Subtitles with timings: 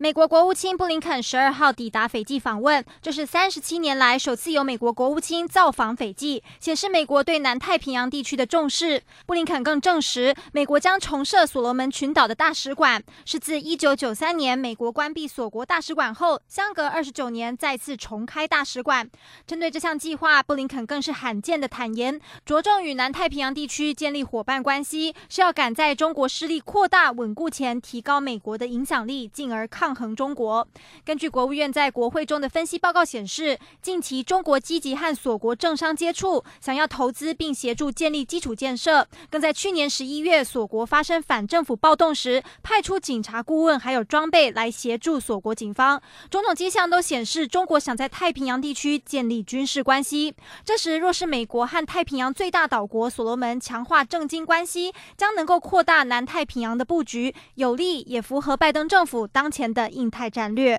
[0.00, 9.02] 美国国务卿布林肯十二号抵达斐济访问，这是三十七年来首次有美国国务卿造访斐济，显示美国对南太平洋地区的重视。
[9.26, 19.10] 布林肯更证实，美国将重设所罗门群岛的大使馆，是自一九九三年美国关闭锁国大使馆后，相隔二十九年再次重开大使馆。
[19.48, 29.87] 针对这项计划，布林肯更是罕见的坦言，着重与南太平洋地区建立伙伴关系，是要赶在中国势力扩大稳固前，提高美国的影响力，进而抗。
[29.88, 30.68] 抗衡中国。
[31.02, 39.08] 根据国务院在国会中的分析报告显示，近期中国积极和锁国政商接触，想要投资并协助建立基础建设。
[39.30, 45.98] 更在去年十一月，锁国发生反政府暴动时，派出警察顾问还有装备来协助锁国警方。
[46.30, 50.34] 种种迹象都显示，中国想在太平洋地区建立军事关系。
[50.66, 60.76] 这时，若是美国和太平洋最大岛国所罗门强化政经关系，将能够扩大南太平洋的布局，有利也符合拜登政府当前的印太战略。